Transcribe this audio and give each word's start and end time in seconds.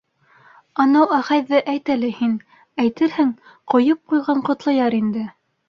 -Анау 0.83 1.13
Әхәйҙе 1.17 1.59
әйт 1.75 1.91
әле 1.97 2.09
һин, 2.21 2.33
әйтерһең, 2.87 3.31
ҡойоп 3.75 4.03
ҡойған 4.15 4.45
Ҡотлояр 4.51 5.01
инде. 5.05 5.31